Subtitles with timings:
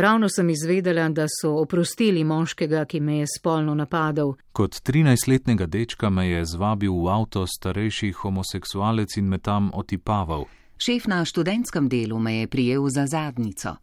[0.00, 4.36] Ravno sem izvedela, da so oprostili moškega, ki me je spolno napadal.
[4.52, 10.44] Kot 13-letnega dečka me je zvabil v avto starejši homoseksualec in me tam otipaval.
[10.78, 13.74] Šef na študentskem delu me je prijel za zadnico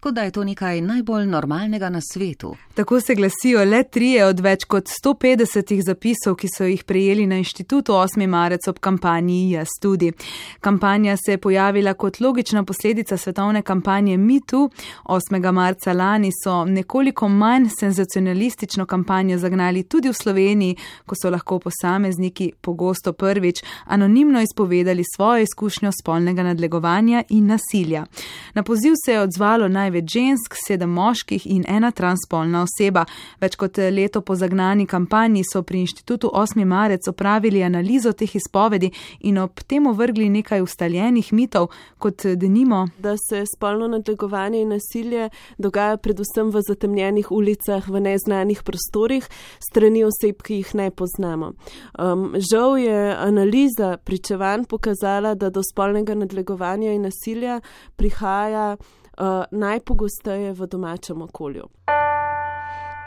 [0.00, 2.56] kot da je to nekaj najbolj normalnega na svetu.
[2.74, 7.36] Tako se glasijo le trije od več kot 150 zapisov, ki so jih prejeli na
[7.36, 8.26] inštitutu 8.
[8.26, 10.12] marec ob kampanji Jaz tudi.
[10.60, 14.68] Kampanja se je pojavila kot logična posledica svetovne kampanje MeToo.
[15.04, 15.52] 8.
[15.52, 22.52] marca lani so nekoliko manj senzacionalistično kampanjo zagnali tudi v Sloveniji, ko so lahko posamezniki
[22.60, 28.06] pogosto prvič anonimno izpovedali svojo izkušnjo spolnega nadlegovanja in nasilja.
[28.54, 33.04] Na poziv se je odzvalo naj največ žensk, sedem moških in ena transpolna oseba.
[33.40, 36.64] Več kot leto po zagnani kampanji so pri inštitutu 8.
[36.64, 38.90] marec opravili analizo teh izpovedi
[39.20, 45.30] in ob tem ovrgli nekaj ustaljenih mitov, kot denimo, da se spolno nadlegovanje in nasilje
[45.58, 49.26] dogaja predvsem v zatemnjenih ulicah, v neznanih prostorih,
[49.58, 51.52] strani oseb, ki jih ne poznamo.
[51.98, 57.60] Um, žal je analiza pričevanj pokazala, da do spolnega nadlegovanja in nasilja
[57.96, 58.76] prihaja
[59.20, 61.68] uh, najpogosteje v domačem okolju.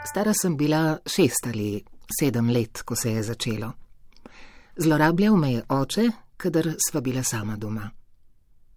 [0.06, 1.82] Stara sem bila šest ali
[2.20, 3.72] sedem let, ko se je začelo.
[4.76, 7.90] Zlorabljal me je oče, kadar sva bila sama doma.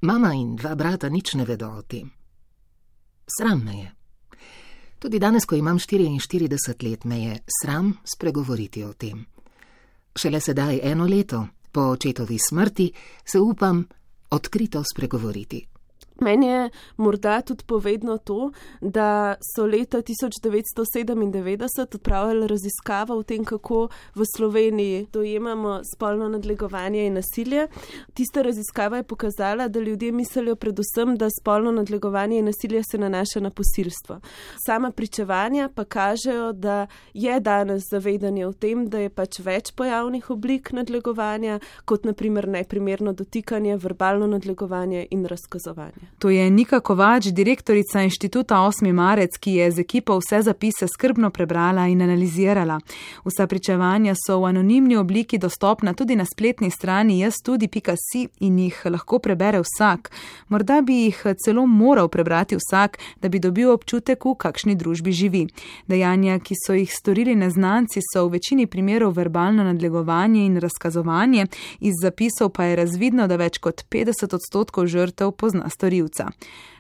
[0.02, 2.12] Mama in dva brata nič ne vedo o tem.
[3.28, 3.92] Sram me je.
[5.00, 9.26] Tudi danes, ko imam 44 let, me je sram spregovoriti o tem.
[10.16, 12.92] Šele sedaj, eno leto po očetovi smrti,
[13.26, 13.86] se upam
[14.30, 15.77] odkrito spregovoriti.
[16.20, 18.52] Meni je morda tudi povedno to,
[18.82, 27.14] da so leta 1997 odpravili raziskavo o tem, kako v Sloveniji dojemamo spolno nadlegovanje in
[27.14, 27.68] nasilje.
[28.14, 33.40] Tista raziskava je pokazala, da ljudje mislijo predvsem, da spolno nadlegovanje in nasilje se nanaša
[33.40, 34.20] na posilstvo.
[34.66, 40.30] Sama pričevanja pa kažejo, da je danes zavedanje o tem, da je pač več pojavnih
[40.30, 46.07] oblik nadlegovanja, kot naprimer neprimerno dotikanje, verbalno nadlegovanje in razkazovanje.
[46.20, 48.94] To je Nika Kovač, direktorica inštituta 8.
[48.94, 52.80] marec, ki je z ekipo vse zapise skrbno prebrala in analizirala.
[53.26, 59.20] Vsa pričevanja so v anonimni obliki dostopna tudi na spletni strani jaztudi.si in jih lahko
[59.20, 60.10] prebere vsak.
[60.48, 65.48] Morda bi jih celo moral prebrati vsak, da bi dobil občutek, v kakšni družbi živi.
[65.88, 71.46] Dejanja, ki so jih storili neznanci, so v večini primerov verbalno nadlegovanje in razkazovanje,
[71.80, 76.32] iz zapisov pa je razvidno, da več kot 50 odstotkov žrtev pozna storitev storilca.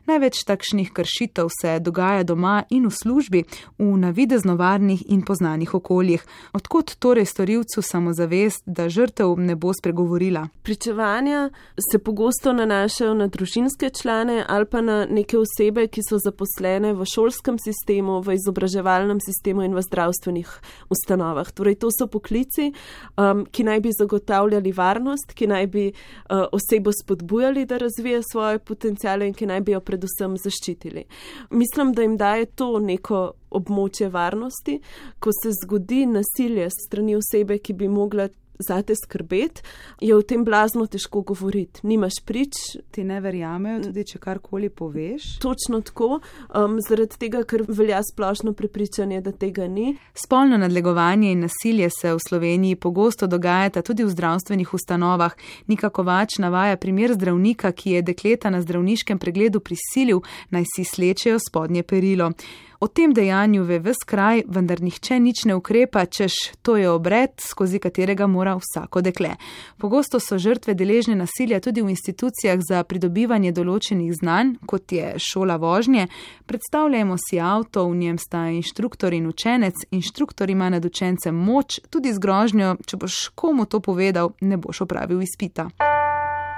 [0.07, 3.41] Največ takšnih kršitev se dogaja doma in v službi,
[3.75, 6.23] v navidezno varnih in poznanih okoljih.
[6.55, 10.45] Odkot torej storilcu samozavest, da žrtev ne bo spregovorila?
[10.63, 11.49] Pričevanja
[11.91, 17.03] se pogosto nanašajo na družinske člane ali pa na neke osebe, ki so zaposlene v
[17.03, 20.55] šolskem sistemu, v izobraževalnem sistemu in v zdravstvenih
[20.87, 21.51] ustanovah.
[21.51, 22.71] Torej, to so poklici,
[23.19, 28.63] um, ki naj bi zagotavljali varnost, ki naj bi uh, osebo spodbujali, da razvije svoje
[28.63, 31.05] potencijale in ki naj bi jo predstavljali predvsem zaščitili.
[31.49, 34.79] Mislim, da jim daje to neko območje varnosti,
[35.19, 39.61] ko se zgodi nasilje strani osebe, ki bi mogla zate skrbeti,
[40.01, 41.83] je v tem blazno težko govoriti.
[41.87, 42.53] Nimaš prič.
[42.91, 45.37] Ti ne verjamejo, tudi če karkoli poveš.
[45.43, 46.19] Točno tako,
[46.55, 49.95] um, zaradi tega, ker velja splošno prepričanje, da tega ni.
[50.17, 55.35] Spolno nadlegovanje in nasilje se v Sloveniji pogosto dogajata tudi v zdravstvenih ustanovah.
[55.67, 61.39] Nika Kovač navaja primer zdravnika, ki je dekleta na zdravniškem pregledu prisilil, naj si slečejo
[61.39, 62.31] spodnje perilo.
[62.79, 67.33] O tem dejanju ve ves kraj, vendar nihče nič ne ukrepa, češ to je obred,
[67.41, 69.31] skozi katerega mora vsako dekle.
[69.77, 75.57] Pogosto so žrtve deležne nasilja tudi v institucijah za pridobivanje določenih znanj, kot je šola
[75.57, 76.05] vožnje.
[76.45, 82.13] Predstavljajmo si avto, v njem sta inštruktor in učenec, inštruktor ima nad učencem moč, tudi
[82.13, 85.71] z grožnjo, če boš komu to povedal, ne boš opravil izpita.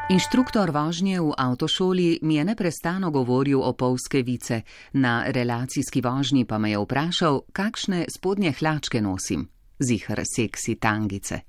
[0.10, 4.62] Inštruktor vožnje v avtošoli mi je neprestano govoril o polske vice,
[4.94, 9.46] na relacijski vožnji pa me je vprašal, kakšne spodnje hlačke nosim,
[9.78, 11.46] zihar seksi tangice.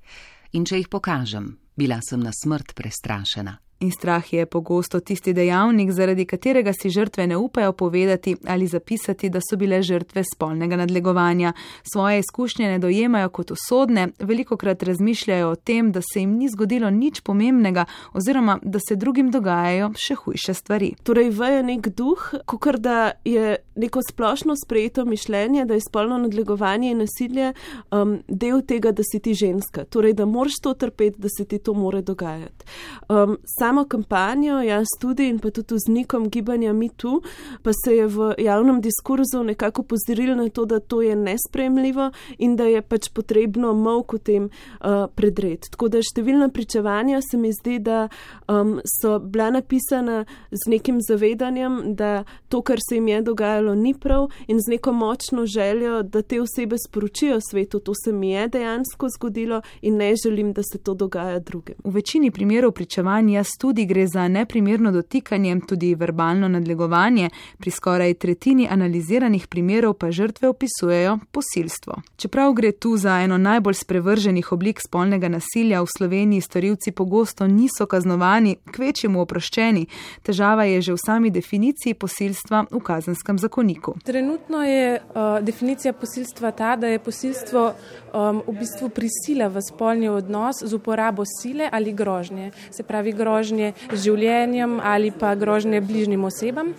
[0.53, 3.57] In če jih pokažem, bila sem na smrt prestrašena.
[3.81, 9.29] In strah je pogosto tisti dejavnik, zaradi katerega si žrtve ne upajo povedati ali zapisati,
[9.29, 11.53] da so bile žrtve spolnega nadlegovanja.
[11.93, 16.49] Svoje izkušnje ne dojemajo kot usodne, veliko krat razmišljajo o tem, da se jim ni
[16.49, 20.91] zgodilo nič pomembnega oziroma da se drugim dogajajo še hujše stvari.
[21.03, 26.91] Torej, veje nek duh, kot da je neko splošno sprejeto mišljenje, da je spolno nadlegovanje
[26.91, 27.53] in nasilje
[27.91, 29.85] um, del tega, da si ti ženska.
[29.89, 32.65] Torej, da moraš to trpeti, da se ti to more dogajati.
[33.09, 33.37] Um,
[33.71, 37.21] samo kampanjo, jaz tudi in pa tudi z nikom gibanja tu,
[37.63, 42.55] pa se je v javnem diskurzu nekako pozoril na to, da to je nespremljivo in
[42.55, 45.69] da je pač potrebno v tem uh, predred.
[45.71, 48.09] Tako da številna pričevanja se mi zdi, da
[48.47, 53.93] um, so bila napisana z nekim zavedanjem, da to, kar se jim je dogajalo, ni
[53.93, 58.47] prav in z neko močno željo, da te osebe sporočijo svetu, to se mi je
[58.47, 61.79] dejansko zgodilo in ne želim, da se to dogaja drugim.
[61.83, 68.67] V večini primerov pričevanja tudi gre za neprimerno dotikanje, tudi verbalno nadlegovanje, pri skoraj tretjini
[68.71, 71.93] analiziranih primerov pa žrtve opisujejo posilstvo.
[72.17, 77.85] Čeprav gre tu za eno najbolj sprevrženih oblik spolnega nasilja, v Sloveniji storilci pogosto niso
[77.85, 79.85] kaznovani, kvečjemu oproščeni.
[80.25, 83.93] Težava je že v sami definiciji posilstva v kazenskem zakoniku.
[84.03, 90.09] Trenutno je uh, definicija posilstva ta, da je posilstvo um, v bistvu prisila v spolni
[90.09, 92.51] odnos z uporabo sile ali grožnje.
[92.71, 96.73] Se pravi grožnje z življenjem ali pa grožnje bližnjim osebam,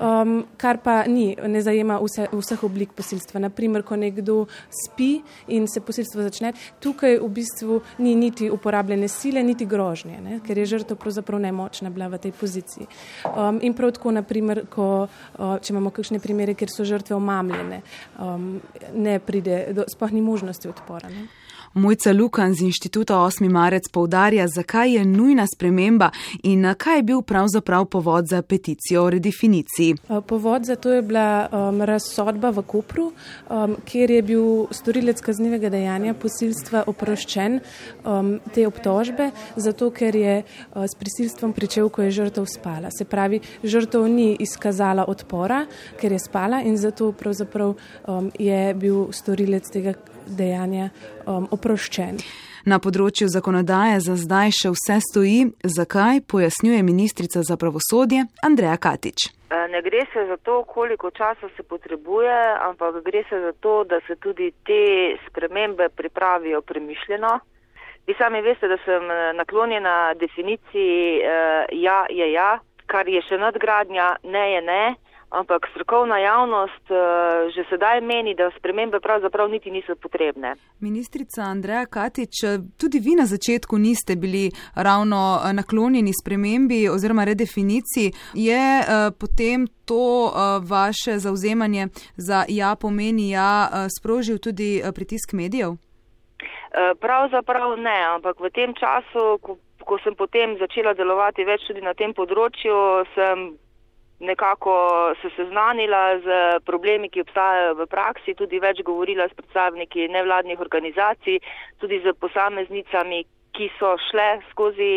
[0.00, 3.40] um, kar pa ni, ne zajema vse, vseh oblik posilstva.
[3.46, 5.20] Naprimer, ko nekdo spi
[5.54, 10.40] in se posilstvo začne, tukaj v bistvu ni niti uporabljene sile, niti grožnje, ne?
[10.46, 12.86] ker je žrtev pravzaprav nemočna bila v tej poziciji.
[13.24, 17.82] Um, in prav tako, naprimer, ko, uh, če imamo kakšne primere, kjer so žrtve omamljene,
[18.18, 18.56] um,
[18.94, 21.10] ne pride, sploh ni možnosti odpora.
[21.12, 21.28] Ne?
[21.76, 23.50] Mojca Lukan z inštituta 8.
[23.52, 26.05] marec povdarja, zakaj je nujna sprememba
[26.42, 29.96] in kaj je bil pravzaprav povod za peticijo o redefiniciji.
[30.26, 33.12] Povod za to je bila um, razsodba v Kopru,
[33.50, 37.60] um, kjer je bil storilec kaznivega dejanja posilstva oproščen
[38.04, 42.90] um, te obtožbe, zato ker je uh, s prisilstvom pričel, ko je žrtev spala.
[42.94, 45.64] Se pravi, žrtev ni izkazala odpora,
[46.00, 49.94] ker je spala in zato pravzaprav um, je bil storilec tega
[50.26, 50.90] dejanja
[51.26, 52.20] um, oproščen.
[52.66, 59.28] Na področju zakonodaje za zdaj še vse stoji, zakaj pojasnjuje ministrica za pravosodje Andreja Katič.
[59.30, 62.34] E, ne gre se za to, koliko časa se potrebuje,
[62.66, 67.38] ampak gre se za to, da se tudi te spremembe pripravijo premišljeno.
[68.10, 72.56] Vi sami veste, da sem e, naklonjena definiciji uh, ja je ja,
[72.90, 74.82] kar je še nadgradnja, ne je ne
[75.30, 76.96] ampak strokovna javnost uh,
[77.54, 80.54] že sedaj meni, da spremembe pravzaprav niti niso potrebne.
[80.80, 82.34] Ministrica Andreja Katič,
[82.80, 88.12] tudi vi na začetku niste bili ravno eh, naklonjeni spremembi oziroma redefiniciji.
[88.34, 88.62] Je
[89.20, 90.32] potem to
[90.70, 91.86] vaše zauzemanje
[92.16, 93.68] za ja pomeni ja
[93.98, 95.76] sprožil tudi pritisk medijev?
[97.00, 101.94] Pravzaprav ne, ampak v tem času, ko, ko sem potem začela delovati več tudi na
[101.94, 103.56] tem področju, sem
[104.20, 104.74] nekako
[105.22, 106.26] se seznanila z
[106.64, 111.40] problemi, ki obstajajo v praksi, tudi več govorila s predstavniki nevladnih organizacij,
[111.80, 114.92] tudi z posameznicami, ki so šle skozi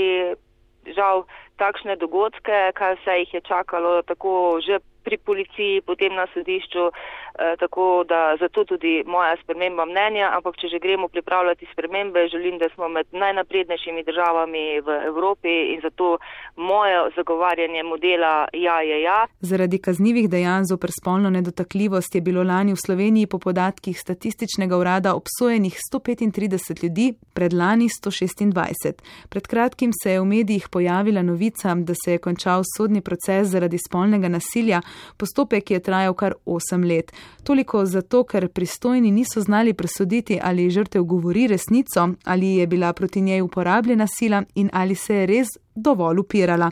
[0.96, 1.26] žal
[1.60, 7.56] takšne dogodke, kaj vse jih je čakalo tako že pri policiji, potem na sodišču, eh,
[7.60, 12.70] tako da zato tudi moja sprememba mnenja, ampak če že gremo pripravljati spremembe, želim, da
[12.76, 16.18] smo med najnaprednejšimi državami v Evropi in zato
[16.56, 19.28] moje zagovarjanje modela ja je ja.
[19.40, 25.16] Zaradi kaznjivih dejanj zoper spolno nedotakljivost je bilo lani v Sloveniji po podatkih statističnega urada
[25.16, 29.02] obsojenih 135 ljudi, predlani 126.
[29.30, 33.78] Pred kratkim se je v medijih pojavila novica, da se je končal sodni proces zaradi
[33.88, 34.82] spolnega nasilja,
[35.18, 37.14] Postopek je trajal kar 8 let.
[37.44, 43.22] Toliko zato, ker pristojni niso znali presoditi, ali žrtev govori resnico, ali je bila proti
[43.22, 46.72] njej uporabljena sila in ali se je res dovolj upirala.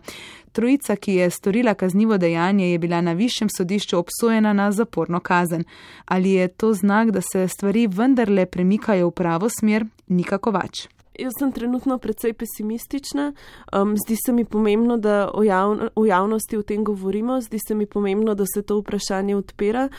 [0.51, 5.63] Trojica, ki je storila kaznivo dejanje, je bila na višjem sodišču obsojena na zaporno kazen.
[6.05, 10.87] Ali je to znak, da se stvari vendarle premikajo v pravo smer, nikako več.
[11.19, 13.33] Jaz sem trenutno precej pesimistična.
[13.73, 17.75] Um, zdi se mi pomembno, da o, javno, o javnosti o tem govorimo, zdi se
[17.75, 19.89] mi pomembno, da se to vprašanje odpira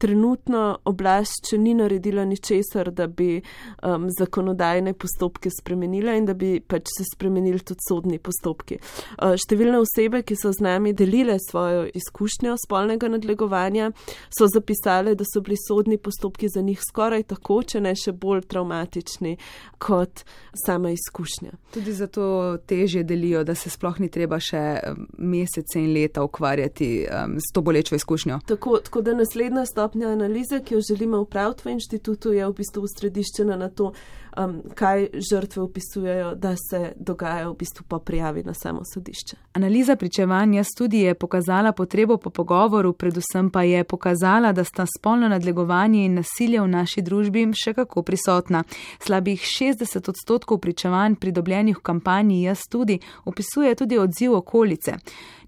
[0.00, 3.36] trenutno oblast še ni naredila ničesar, da bi
[3.84, 8.78] um, zakonodajne postopke spremenila in da bi pač se spremenili tudi sodni postopki.
[9.18, 13.90] Uh, številne osebe, ki so z nami delile svojo izkušnjo spolnega nadlegovanja,
[14.32, 18.46] so zapisale, da so bili sodni postopki za njih skoraj tako, če ne še bolj
[18.48, 19.36] traumatični
[19.82, 20.24] kot
[20.64, 21.58] sama izkušnja.
[21.76, 26.90] Tudi zato težje delijo, da se sploh ni treba še um, mesece in leta ukvarjati
[27.04, 28.40] um, s to bolečo izkušnjo.
[28.48, 32.52] Tako, tako da naslednja stopnja stopnja analize, ki jo želimo upraviti v inštitutu, je v
[32.52, 33.92] bistvu usrediščena na to,
[34.38, 39.36] um, kaj žrtve opisujejo, da se dogaja v bistvu po prijavi na samo sodišče.
[39.52, 45.28] Analiza pričevanja študije je pokazala potrebo po pogovoru, predvsem pa je pokazala, da sta spolno
[45.28, 48.64] nadlegovanje in nasilje v naši družbi še kako prisotna.
[48.98, 54.94] Slabih 60 odstotkov pričevanj pridobljenih v kampanji Jaz tudi opisuje tudi odziv okolice.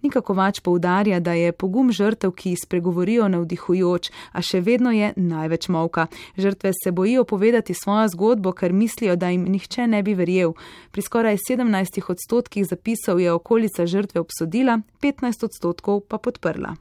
[0.02, 5.68] Nikako več poudarja, da je pogum žrtev, ki spregovorijo navdihujoč, a še vedno je največ
[5.68, 6.08] molka.
[6.36, 10.56] Žrtve se bojijo povedati svojo zgodbo, ker mislijo, da jim nihče ne bi verjel.
[10.90, 16.74] Pri skoraj 17 odstotkih zapisov je okolica žrtve obsodila, 15 odstotkov pa podprla.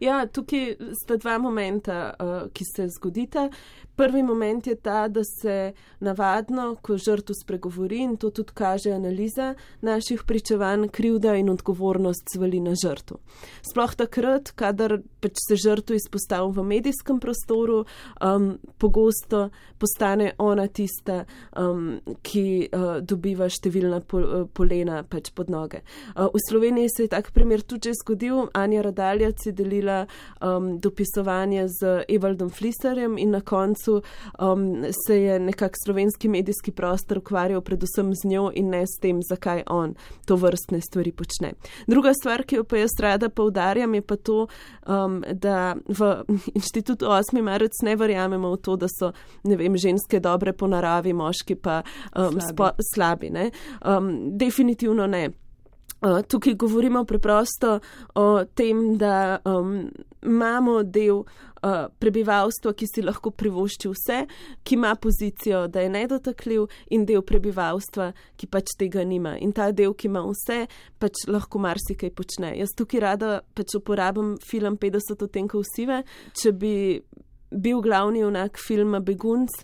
[0.00, 3.48] Ja, tukaj sta dva momenta, uh, ki se zgodita.
[3.96, 9.54] Prvi moment je ta, da se navadno, ko žrtvo spregovori, in to tudi kaže analiza
[9.80, 13.20] naših pričevanj, krivda in odgovornost zvali na žrtvo.
[13.66, 17.84] Sploh takrat, kadar pač se žrtvo izpostavlja v medijskem prostoru,
[18.20, 21.24] um, pogosto postane ona tista,
[21.56, 25.82] um, ki uh, dobiva številna pol, uh, polena pač pod noge.
[26.14, 28.46] Uh, v Sloveniji se je tak primer tudi zgodil.
[28.56, 30.04] Anja Radaljac je delila
[30.40, 34.00] um, dopisovanje z Evaldom Flisarjem in na koncu
[34.40, 39.20] um, se je nekak slovenski medijski prostor ukvarjal predvsem z njo in ne s tem,
[39.22, 39.94] zakaj on
[40.24, 41.52] to vrstne stvari počne.
[41.86, 44.46] Druga stvar, ki jo pa jaz rada poudarjam, je pa to,
[44.86, 46.12] um, da v
[46.54, 47.42] inštitutu 8.
[47.42, 49.12] marec ne verjamemo v to, da so,
[49.44, 52.46] ne vem, ženske dobre po naravi, moški pa um, slabi.
[52.52, 53.32] Spo, slabi
[53.84, 55.30] um, definitivno ne.
[56.00, 57.80] Uh, tukaj govorimo preprosto
[58.14, 59.88] o tem, da um,
[60.22, 64.18] imamo del uh, prebivalstva, ki si lahko privošči vse,
[64.62, 69.38] ki ima pozicijo, da je nedotakljiv, in del prebivalstva, ki pač tega nima.
[69.40, 70.66] In ta del, ki ima vse,
[71.00, 72.52] pač lahko marsikaj počne.
[72.60, 76.02] Jaz tukaj rada pač uporabim film 50 odtenkov sive,
[76.36, 76.74] če bi
[77.50, 79.54] bil glavni unak filma Begunc,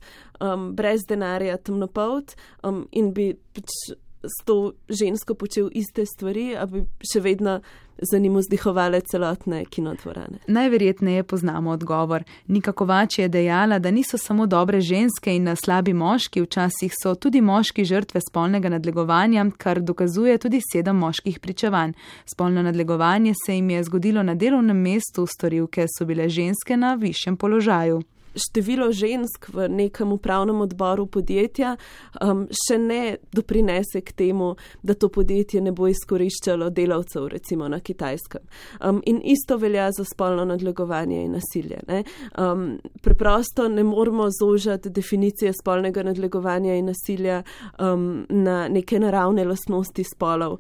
[0.41, 6.67] um, brez denarja, temnopolt um, in bi pač s to žensko počel iste stvari, a
[6.67, 7.61] bi še vedno
[8.03, 10.39] za njim vzdihovale celotne kinodvorane.
[10.47, 12.25] Najverjetneje poznamo odgovor.
[12.47, 17.41] Nikako vač je dejala, da niso samo dobre ženske in slabi moški, včasih so tudi
[17.41, 21.93] moški žrtve spolnega nadlegovanja, kar dokazuje tudi sedem moških pričevanj.
[22.27, 27.37] Spolno nadlegovanje se jim je zgodilo na delovnem mestu, storilke so bile ženske na višjem
[27.37, 28.03] položaju
[28.35, 31.77] število žensk v nekem upravnem odboru podjetja
[32.23, 37.81] um, še ne doprinese k temu, da to podjetje ne bo izkoriščalo delavcev, recimo na
[37.81, 38.43] kitajskem.
[38.81, 41.81] Um, in isto velja za spolno nadlegovanje in nasilje.
[41.89, 42.03] Ne?
[42.39, 47.43] Um, preprosto ne moramo zožati definicije spolnega nadlegovanja in nasilja
[47.79, 50.59] um, na neke naravne lastnosti spolov.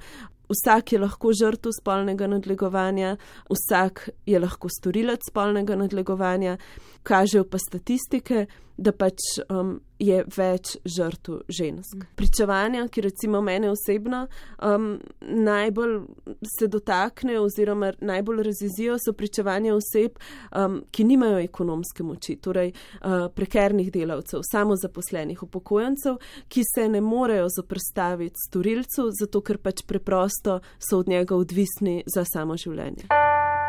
[0.52, 3.16] Vsak je lahko žrtev spolnega nadlegovanja,
[3.48, 6.58] vsak je lahko storilec spolnega nadlegovanja.
[7.02, 11.96] Kažejo pa statistike, da pač um, je več žrtv žensk.
[11.96, 12.08] Mm.
[12.18, 14.26] Pričevanja, ki recimo mene osebno
[14.62, 16.00] um, najbolj
[16.58, 20.18] se dotakne oziroma najbolj razizijo, so pričevanja oseb,
[20.56, 26.18] um, ki nimajo ekonomske moči, torej uh, prekernih delavcev, samozaposlenih upokojencev,
[26.48, 32.24] ki se ne morejo zoprstaviti storilcu, zato ker pač preprosto so od njega odvisni za
[32.24, 33.61] samo življenje.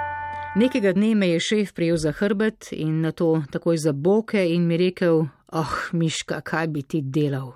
[0.56, 4.68] Nekega dne me je šef prijel za hrbet in na to takoj za boke in
[4.68, 7.52] mi rekel: Oh, Miška, kaj bi ti delal?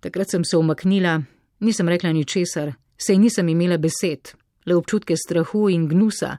[0.00, 1.22] Takrat sem se umaknila,
[1.60, 4.28] nisem rekla ničesar, sej nisem imela besed,
[4.66, 6.36] le občutke strahu in gnusa.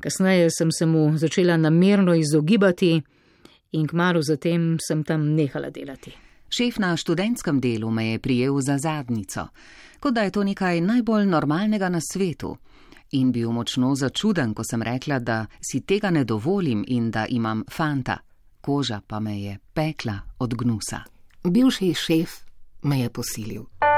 [0.00, 3.02] Kasneje sem se mu začela namerno izogibati
[3.72, 6.16] in kmalo zatem sem tam nehala delati.
[6.48, 9.48] Šef na študentskem delu me je prijel za zadnico,
[10.00, 12.56] kot da je to nekaj najbolj normalnega na svetu
[13.12, 17.64] in bil močno začuden, ko sem rekla, da si tega ne dovolim in da imam
[17.70, 18.18] fanta,
[18.60, 21.02] koža pa me je pekla od gnusa.
[21.44, 22.30] Bivši šef
[22.82, 23.91] me je posilil.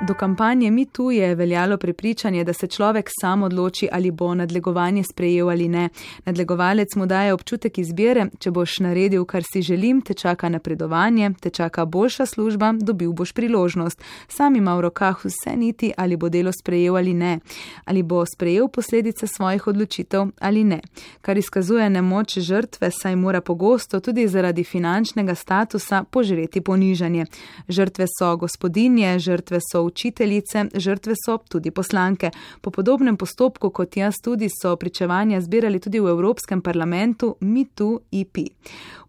[0.00, 5.02] Do kampanje Mi tu je veljalo prepričanje, da se človek sam odloči, ali bo nadlegovanje
[5.02, 5.88] sprejel ali ne.
[6.24, 11.50] Nadlegovalec mu daje občutek izbire, če boš naredil, kar si želim, te čaka napredovanje, te
[11.50, 14.02] čaka boljša služba, dobil boš priložnost.
[14.28, 17.38] Sam ima v rokah vse niti, ali bo delo sprejel ali ne,
[17.84, 20.80] ali bo sprejel posledice svojih odločitev ali ne.
[21.20, 27.24] Kar izkazuje nemoč žrtve, saj mora pogosto tudi zaradi finančnega statusa požreti ponižanje.
[27.68, 32.30] Žrtve so gospodinje, žrtve so učiteljice, žrtve so tudi poslanke.
[32.60, 38.36] Po podobnem postopku kot jaz tudi so pričevanja zbirali tudi v Evropskem parlamentu MeToo-EP.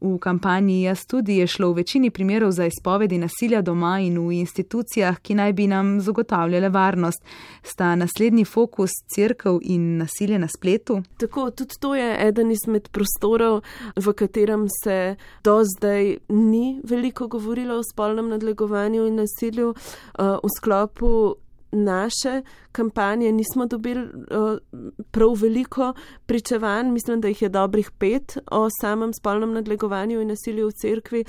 [0.02, 4.32] V kampanji jaz tudi je šlo v večini primerov za izpovedi nasilja doma in v
[4.40, 7.24] institucijah, ki naj bi nam zagotavljale varnost.
[7.64, 11.02] Sta naslednji fokus crkv in nasilje na spletu?
[11.18, 13.62] Tako, tudi to je eden izmed prostorov,
[13.96, 21.36] v katerem se do zdaj ni veliko govorilo o spolnem nadlegovanju in nasilju uh, sklopu
[21.72, 24.08] naše kampanje nismo dobili
[25.12, 25.94] prav veliko
[26.26, 31.24] pričevanj, mislim, da jih je dobrih pet o samem spolnem nadlegovanju in nasilju v cerkvi.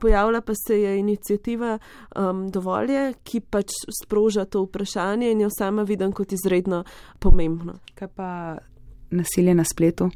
[0.00, 1.78] Pojavila pa se je inicijativa
[2.16, 3.70] um, Dovolje, ki pač
[4.02, 6.84] sproža to vprašanje in jo sama vidim kot izredno
[7.18, 7.78] pomembno.
[7.94, 8.58] Kaj pa
[9.10, 10.10] nasilje na spletu?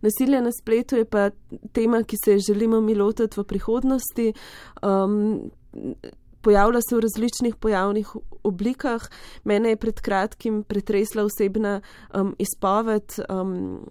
[0.00, 1.30] Nasilje na spletu je pa
[1.72, 4.32] tema, ki se želimo mi lotiti v prihodnosti.
[4.82, 5.50] Um,
[6.44, 9.08] pojavlja se v različnih pojavnih oblikah.
[9.44, 11.80] Mene je pred kratkim pretresla osebna
[12.12, 13.84] um, izpoved um,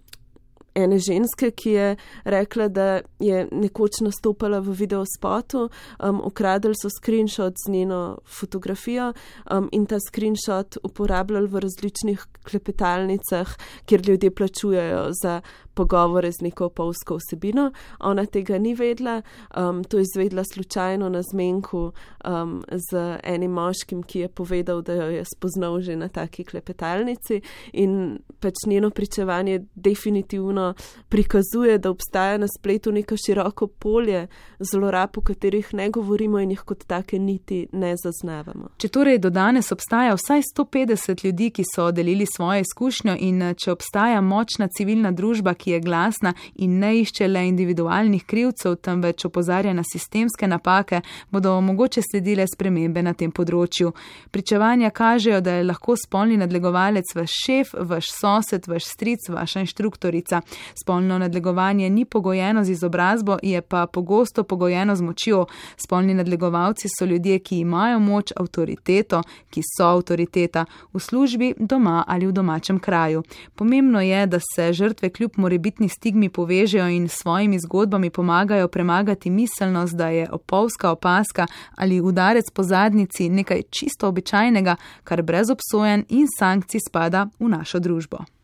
[0.76, 1.96] ene ženske, ki je
[2.26, 9.14] rekla, da je nekoč nastopala v videospotu, um, ukradli so screenshot z njeno fotografijo
[9.52, 15.42] um, in ta screenshot uporabljali v različnih klepetalnicah, kjer ljudje plačujejo za
[15.74, 17.72] pogovore z neko polsko vsebino.
[18.00, 19.22] Ona tega ni vedla,
[19.58, 21.92] um, to je izvedla slučajno na zmenku
[22.26, 27.42] um, z enim moškim, ki je povedal, da jo je spoznal že na taki klepetalnici
[27.74, 30.74] in pač njeno pričevanje definitivno
[31.10, 34.28] prikazuje, da obstaja na spletu neko široko polje
[34.60, 38.70] zlorab, o katerih ne govorimo in jih kot take niti ne zaznavamo.
[38.78, 43.72] Če torej do danes obstaja vsaj 150 ljudi, ki so delili svojo izkušnjo in če
[43.72, 49.74] obstaja močna civilna družba, ki je glasna in ne išče le individualnih krivcev, temveč opozarja
[49.74, 51.02] na sistemske napake,
[51.32, 53.94] bodo mogoče sledile spremembe na tem področju.
[54.32, 60.42] Pričevanja kažejo, da je lahko spolni nadlegovalec vaš šef, vaš sosed, vaš stric, vaša inštruktorica.
[60.76, 65.46] Spolno nadlegovanje ni pogojeno z izobrazbo, je pa pogosto pogojeno z močjo.
[65.78, 69.22] Spolni nadlegovalci so ljudje, ki imajo moč, avtoriteto,
[69.54, 73.24] ki so avtoriteta v službi, doma ali v domačem kraju.
[73.56, 78.68] Pomembno je, da se žrtve kljub morebitnim morebitni stigmi povežejo in s svojimi zgodbami pomagajo
[78.68, 85.50] premagati miselnost, da je opolska opaska ali udarec po zadnici nekaj čisto običajnega, kar brez
[85.50, 88.34] obsojen in sankcij spada v našo družbo.